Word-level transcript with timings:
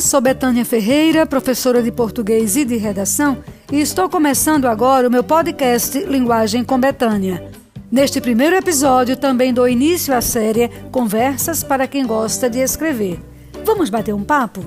sou 0.00 0.20
Betânia 0.20 0.64
Ferreira, 0.64 1.26
professora 1.26 1.82
de 1.82 1.92
português 1.92 2.56
e 2.56 2.64
de 2.64 2.76
redação, 2.76 3.42
e 3.72 3.80
estou 3.80 4.08
começando 4.08 4.66
agora 4.66 5.08
o 5.08 5.10
meu 5.10 5.22
podcast 5.22 5.98
Linguagem 6.00 6.64
com 6.64 6.78
Betânia. 6.78 7.50
Neste 7.90 8.20
primeiro 8.20 8.56
episódio, 8.56 9.16
também 9.16 9.54
dou 9.54 9.68
início 9.68 10.14
à 10.14 10.20
série 10.20 10.68
Conversas 10.90 11.62
para 11.62 11.86
quem 11.86 12.06
gosta 12.06 12.50
de 12.50 12.58
escrever. 12.58 13.20
Vamos 13.64 13.88
bater 13.88 14.14
um 14.14 14.24
papo? 14.24 14.62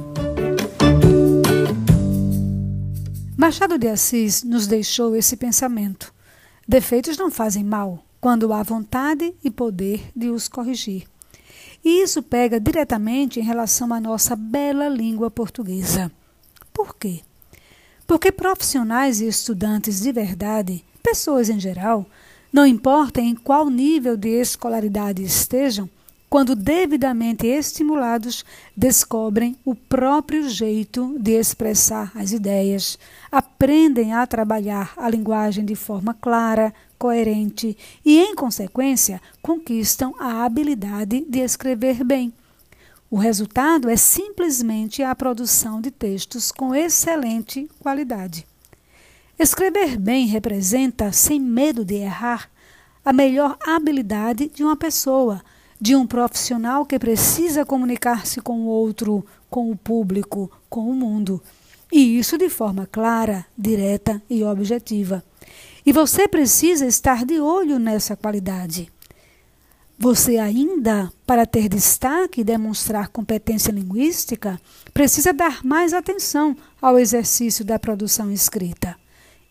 Machado 3.36 3.78
de 3.78 3.88
Assis 3.88 4.44
nos 4.44 4.66
deixou 4.66 5.16
esse 5.16 5.36
pensamento: 5.36 6.14
defeitos 6.68 7.18
não 7.18 7.30
fazem 7.30 7.64
mal 7.64 8.04
quando 8.20 8.52
há 8.54 8.64
vontade 8.64 9.34
e 9.44 9.52
poder 9.52 10.10
de 10.16 10.30
os 10.30 10.48
corrigir. 10.48 11.04
E 11.88 12.04
isso 12.04 12.22
pega 12.22 12.60
diretamente 12.60 13.40
em 13.40 13.44
relação 13.44 13.94
à 13.94 14.02
nossa 14.02 14.36
bela 14.36 14.90
língua 14.90 15.32
portuguesa. 15.32 16.12
Por 16.74 16.94
quê? 16.94 17.22
Porque 18.06 18.30
profissionais 18.30 19.22
e 19.22 19.28
estudantes 19.30 20.02
de 20.02 20.12
verdade, 20.12 20.84
pessoas 21.02 21.50
em 21.50 21.58
geral, 21.58 22.06
não 22.52 22.66
importa 22.66 23.22
em 23.22 23.34
qual 23.34 23.70
nível 23.70 24.18
de 24.18 24.28
escolaridade 24.28 25.24
estejam, 25.24 25.90
quando 26.38 26.56
devidamente 26.56 27.48
estimulados, 27.48 28.46
descobrem 28.76 29.58
o 29.66 29.74
próprio 29.74 30.48
jeito 30.48 31.16
de 31.18 31.32
expressar 31.32 32.12
as 32.14 32.32
ideias, 32.32 33.00
aprendem 33.32 34.14
a 34.14 34.28
trabalhar 34.28 34.94
a 34.98 35.10
linguagem 35.10 35.66
de 35.66 35.74
forma 35.74 36.14
clara, 36.14 36.72
coerente 36.96 37.76
e, 38.06 38.20
em 38.20 38.36
consequência, 38.36 39.20
conquistam 39.42 40.14
a 40.20 40.46
habilidade 40.46 41.26
de 41.28 41.40
escrever 41.40 42.04
bem. 42.04 42.32
O 43.10 43.18
resultado 43.18 43.90
é 43.90 43.98
simplesmente 43.98 45.02
a 45.02 45.16
produção 45.16 45.82
de 45.82 45.90
textos 45.90 46.52
com 46.52 46.76
excelente 46.76 47.68
qualidade. 47.80 48.46
Escrever 49.40 49.98
bem 49.98 50.28
representa, 50.28 51.12
sem 51.12 51.40
medo 51.40 51.84
de 51.84 51.96
errar, 51.96 52.48
a 53.04 53.12
melhor 53.12 53.58
habilidade 53.66 54.52
de 54.54 54.64
uma 54.64 54.76
pessoa, 54.76 55.42
de 55.80 55.96
um 55.96 56.08
profissional 56.08 56.86
que 56.86 56.98
precisa 56.98 57.66
comunicar-se 57.66 58.42
com 58.42 58.62
o 58.62 58.66
outro, 58.66 59.26
com 59.50 59.72
o 59.72 59.76
público, 59.76 60.52
com 60.70 60.90
o 60.90 60.94
mundo. 60.94 61.42
E 61.92 62.18
isso 62.18 62.38
de 62.38 62.50
forma 62.50 62.88
clara, 62.92 63.46
direta 63.58 64.22
e 64.30 64.44
objetiva. 64.44 65.24
E 65.86 65.94
você 65.94 66.28
precisa 66.28 66.86
estar 66.86 67.24
de 67.24 67.40
olho 67.40 67.80
nessa 67.80 68.16
qualidade. 68.16 68.92
Você 69.98 70.38
ainda, 70.38 71.12
para 71.26 71.46
ter 71.46 71.68
destaque 71.68 72.42
e 72.42 72.44
demonstrar 72.44 73.08
competência 73.08 73.72
linguística, 73.72 74.60
precisa 74.94 75.34
dar 75.34 75.64
mais 75.64 75.94
atenção 75.94 76.56
ao 76.80 77.00
exercício 77.00 77.66
da 77.66 77.80
produção 77.80 78.32
escrita. 78.32 78.96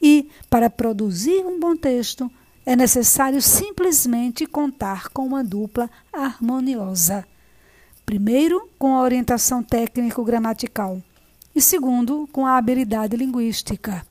E, 0.00 0.28
para 0.48 0.70
produzir 0.70 1.44
um 1.44 1.58
bom 1.58 1.74
texto, 1.74 2.30
é 2.67 2.75
necessário 2.75 3.41
simplesmente 3.41 4.45
contar 4.45 5.09
com 5.11 5.25
uma 5.25 5.45
dupla 5.45 5.89
harmoniosa. 6.12 7.25
Primeiro, 8.05 8.69
com 8.77 8.97
a 8.97 9.03
orientação 9.03 9.62
técnico-gramatical, 9.62 11.00
e 11.55 11.62
segundo, 11.62 12.28
com 12.33 12.44
a 12.44 12.59
habilidade 12.59 13.17
linguística. 13.17 14.05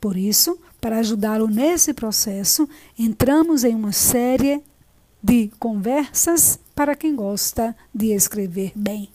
Por 0.00 0.16
isso, 0.16 0.58
para 0.80 0.98
ajudá-lo 0.98 1.46
nesse 1.46 1.94
processo, 1.94 2.68
entramos 2.98 3.62
em 3.62 3.74
uma 3.74 3.92
série 3.92 4.60
de 5.22 5.50
conversas 5.60 6.58
para 6.74 6.96
quem 6.96 7.14
gosta 7.14 7.76
de 7.94 8.12
escrever 8.12 8.72
bem. 8.74 9.08